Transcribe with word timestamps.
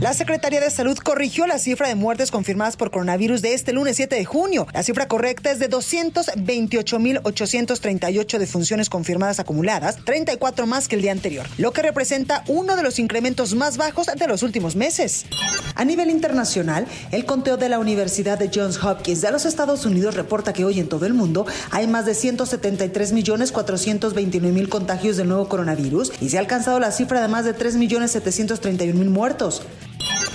La 0.00 0.14
Secretaría 0.14 0.60
de 0.60 0.70
Salud 0.70 0.96
corrigió 0.96 1.46
la 1.46 1.58
cifra 1.58 1.86
de 1.86 1.94
muertes 1.94 2.30
confirmadas 2.30 2.78
por 2.78 2.90
coronavirus 2.90 3.42
de 3.42 3.52
este 3.52 3.74
lunes 3.74 3.96
7 3.96 4.16
de 4.16 4.24
junio. 4.24 4.66
La 4.72 4.82
cifra 4.82 5.08
correcta 5.08 5.50
es 5.50 5.58
de 5.58 5.68
228.838 5.68 8.38
defunciones 8.38 8.88
confirmadas 8.88 9.40
acumuladas, 9.40 9.98
34 10.02 10.66
más 10.66 10.88
que 10.88 10.96
el 10.96 11.02
día 11.02 11.12
anterior, 11.12 11.46
lo 11.58 11.74
que 11.74 11.82
representa 11.82 12.44
uno 12.48 12.76
de 12.76 12.82
los 12.82 12.98
incrementos 12.98 13.54
más 13.54 13.76
bajos 13.76 14.06
de 14.06 14.26
los 14.26 14.42
últimos 14.42 14.74
meses. 14.74 15.26
A 15.74 15.84
nivel 15.84 16.08
internacional, 16.08 16.86
el 17.12 17.26
conteo 17.26 17.58
de 17.58 17.68
la 17.68 17.78
Universidad 17.78 18.38
de 18.38 18.50
Johns 18.52 18.82
Hopkins 18.82 19.20
de 19.20 19.30
los 19.30 19.44
Estados 19.44 19.84
Unidos 19.84 20.14
reporta 20.14 20.54
que 20.54 20.64
hoy 20.64 20.80
en 20.80 20.88
todo 20.88 21.04
el 21.04 21.12
mundo 21.12 21.44
hay 21.72 21.86
más 21.86 22.06
de 22.06 22.12
173.429.000 22.12 24.68
contagios 24.70 25.18
del 25.18 25.28
nuevo 25.28 25.50
coronavirus 25.50 26.10
y 26.22 26.30
se 26.30 26.38
ha 26.38 26.40
alcanzado 26.40 26.80
la 26.80 26.90
cifra 26.90 27.20
de 27.20 27.28
más 27.28 27.44
de 27.44 27.54
3.731.000 27.54 29.10
muertos. 29.10 29.62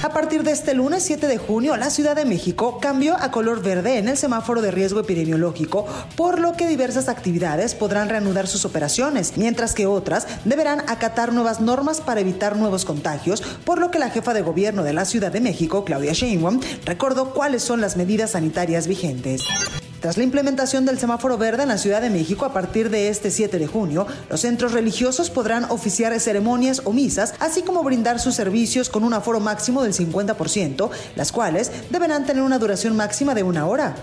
A 0.03 0.09
partir 0.09 0.43
de 0.43 0.51
este 0.51 0.73
lunes 0.73 1.03
7 1.03 1.27
de 1.27 1.38
junio, 1.38 1.77
la 1.77 1.89
Ciudad 1.89 2.15
de 2.15 2.25
México 2.25 2.79
cambió 2.79 3.15
a 3.15 3.31
color 3.31 3.61
verde 3.61 3.97
en 3.97 4.07
el 4.07 4.17
semáforo 4.17 4.61
de 4.61 4.71
riesgo 4.71 4.99
epidemiológico, 4.99 5.85
por 6.15 6.39
lo 6.39 6.53
que 6.53 6.67
diversas 6.67 7.09
actividades 7.09 7.75
podrán 7.75 8.09
reanudar 8.09 8.47
sus 8.47 8.65
operaciones, 8.65 9.33
mientras 9.37 9.73
que 9.73 9.87
otras 9.87 10.27
deberán 10.45 10.81
acatar 10.87 11.33
nuevas 11.33 11.61
normas 11.61 12.02
para 12.02 12.21
evitar 12.21 12.55
nuevos 12.55 12.85
contagios, 12.85 13.41
por 13.63 13.79
lo 13.79 13.89
que 13.89 13.99
la 13.99 14.09
jefa 14.09 14.33
de 14.33 14.41
gobierno 14.41 14.83
de 14.83 14.93
la 14.93 15.05
Ciudad 15.05 15.31
de 15.31 15.41
México, 15.41 15.85
Claudia 15.85 16.13
Sheinbaum, 16.13 16.59
recordó 16.85 17.33
cuáles 17.33 17.63
son 17.63 17.81
las 17.81 17.97
medidas 17.97 18.31
sanitarias 18.31 18.87
vigentes. 18.87 19.41
Tras 20.01 20.17
la 20.17 20.23
implementación 20.23 20.85
del 20.85 20.99
semáforo 20.99 21.38
verde 21.38 21.63
en 21.63 21.69
la 21.69 21.77
Ciudad 21.77 22.01
de 22.01 22.09
México 22.09 22.45
a 22.45 22.53
partir 22.53 22.89
de 22.89 23.09
este 23.09 23.31
7 23.31 23.57
de 23.57 23.67
junio, 23.67 24.05
los 24.29 24.41
centros 24.41 24.73
religiosos 24.73 25.29
podrán 25.29 25.65
oficiar 25.65 26.17
ceremonias 26.19 26.81
o 26.85 26.93
misas, 26.93 27.33
así 27.39 27.63
como 27.63 27.83
brindar 27.83 28.19
sus 28.19 28.35
servicios 28.35 28.89
con 28.89 29.03
un 29.03 29.13
aforo 29.13 29.39
máximo 29.39 29.83
del 29.83 29.93
50%, 29.93 30.89
las 31.15 31.31
cuales 31.31 31.71
deberán 31.89 32.25
tener 32.25 32.43
una 32.43 32.59
duración 32.59 32.95
máxima 32.95 33.33
de 33.33 33.43
una 33.43 33.65
hora. 33.65 33.95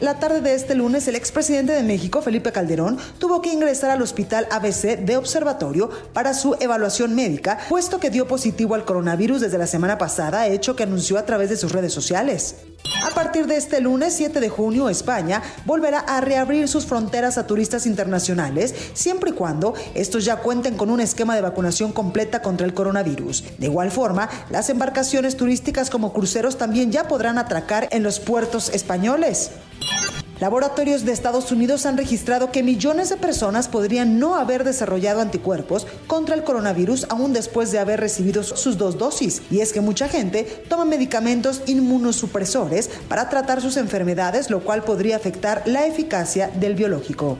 La 0.00 0.18
tarde 0.18 0.40
de 0.40 0.54
este 0.54 0.74
lunes, 0.74 1.06
el 1.06 1.14
expresidente 1.14 1.72
de 1.72 1.82
México, 1.82 2.20
Felipe 2.20 2.50
Calderón, 2.50 2.98
tuvo 3.18 3.40
que 3.40 3.52
ingresar 3.52 3.90
al 3.90 4.02
hospital 4.02 4.48
ABC 4.50 4.98
de 4.98 5.16
observatorio 5.16 5.88
para 6.12 6.34
su 6.34 6.56
evaluación 6.58 7.14
médica, 7.14 7.58
puesto 7.68 8.00
que 8.00 8.10
dio 8.10 8.26
positivo 8.26 8.74
al 8.74 8.84
coronavirus 8.84 9.42
desde 9.42 9.58
la 9.58 9.66
semana 9.66 9.96
pasada, 9.96 10.48
hecho 10.48 10.74
que 10.74 10.82
anunció 10.82 11.16
a 11.16 11.26
través 11.26 11.48
de 11.48 11.56
sus 11.56 11.72
redes 11.72 11.92
sociales. 11.92 12.56
A 13.04 13.10
partir 13.10 13.46
de 13.46 13.56
este 13.56 13.80
lunes 13.80 14.14
7 14.14 14.40
de 14.40 14.48
junio, 14.48 14.88
España 14.88 15.33
volverá 15.64 16.00
a 16.00 16.20
reabrir 16.20 16.68
sus 16.68 16.86
fronteras 16.86 17.38
a 17.38 17.46
turistas 17.46 17.86
internacionales, 17.86 18.74
siempre 18.94 19.30
y 19.30 19.34
cuando 19.34 19.74
estos 19.94 20.24
ya 20.24 20.36
cuenten 20.36 20.76
con 20.76 20.90
un 20.90 21.00
esquema 21.00 21.34
de 21.34 21.42
vacunación 21.42 21.92
completa 21.92 22.42
contra 22.42 22.66
el 22.66 22.74
coronavirus. 22.74 23.44
De 23.58 23.66
igual 23.66 23.90
forma, 23.90 24.28
las 24.50 24.70
embarcaciones 24.70 25.36
turísticas 25.36 25.90
como 25.90 26.12
cruceros 26.12 26.58
también 26.58 26.92
ya 26.92 27.08
podrán 27.08 27.38
atracar 27.38 27.88
en 27.90 28.02
los 28.02 28.20
puertos 28.20 28.68
españoles. 28.70 29.50
Laboratorios 30.40 31.04
de 31.04 31.12
Estados 31.12 31.52
Unidos 31.52 31.86
han 31.86 31.96
registrado 31.96 32.50
que 32.50 32.64
millones 32.64 33.08
de 33.08 33.16
personas 33.16 33.68
podrían 33.68 34.18
no 34.18 34.34
haber 34.34 34.64
desarrollado 34.64 35.20
anticuerpos 35.20 35.86
contra 36.08 36.34
el 36.34 36.42
coronavirus 36.42 37.06
aún 37.08 37.32
después 37.32 37.70
de 37.70 37.78
haber 37.78 38.00
recibido 38.00 38.42
sus 38.42 38.76
dos 38.76 38.98
dosis. 38.98 39.42
Y 39.50 39.60
es 39.60 39.72
que 39.72 39.80
mucha 39.80 40.08
gente 40.08 40.64
toma 40.68 40.84
medicamentos 40.84 41.62
inmunosupresores 41.66 42.90
para 43.08 43.28
tratar 43.28 43.60
sus 43.60 43.76
enfermedades, 43.76 44.50
lo 44.50 44.64
cual 44.64 44.82
podría 44.82 45.16
afectar 45.16 45.62
la 45.66 45.86
eficacia 45.86 46.48
del 46.48 46.74
biológico. 46.74 47.38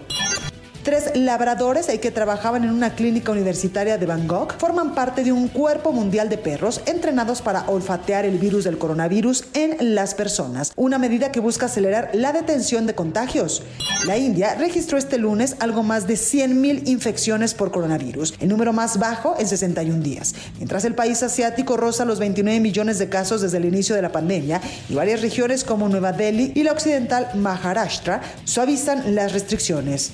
Tres 0.85 1.13
labradores 1.15 1.87
que 1.87 2.11
trabajaban 2.11 2.63
en 2.63 2.71
una 2.71 2.95
clínica 2.95 3.33
universitaria 3.33 3.97
de 3.97 4.05
Bangkok 4.05 4.59
forman 4.59 4.95
parte 4.95 5.25
de 5.25 5.33
un 5.33 5.49
cuerpo 5.49 5.93
mundial 5.93 6.29
de 6.29 6.37
perros 6.37 6.83
entrenados 6.85 7.41
para 7.41 7.67
olfatear 7.71 8.27
el 8.27 8.37
virus 8.37 8.65
del 8.65 8.77
coronavirus 8.77 9.47
en 9.55 9.95
las 9.95 10.15
personas, 10.15 10.75
una 10.77 10.99
medida 10.99 11.33
que 11.33 11.41
busca 11.41 11.67
acelerar 11.67 12.11
la 12.13 12.35
detención 12.35 12.87
de 12.87 12.95
contagios. 12.95 13.63
La 14.05 14.19
India 14.19 14.57
registró 14.57 14.99
este 14.99 15.17
lunes 15.17 15.57
algo 15.59 15.83
más 15.83 16.07
de 16.07 16.17
100.000 16.17 16.87
infecciones 16.87 17.55
por 17.55 17.71
coronavirus, 17.71 18.35
el 18.41 18.51
número 18.51 18.75
más 18.75 18.99
bajo 18.99 19.37
en 19.39 19.49
61 19.49 20.03
días, 20.03 20.35
mientras 20.59 20.85
el 20.85 20.95
país 20.95 21.23
asiático 21.23 21.79
roza 21.79 22.05
los 22.05 22.19
29 22.19 22.61
millones 22.61 22.99
de 22.99 23.09
casos 23.09 23.41
desde 23.41 23.57
el 23.57 23.65
inicio 23.65 23.97
de 23.97 24.03
la 24.03 24.13
pandemia 24.13 24.61
y 24.91 24.95
varias 24.95 25.23
regiones 25.23 25.65
como 25.65 25.89
Nueva 25.89 26.13
Delhi 26.13 26.53
y 26.55 26.63
la 26.63 26.73
occidental 26.73 27.31
Maharashtra 27.37 28.21
suavizan 28.45 29.15
las 29.15 29.33
restricciones. 29.33 30.13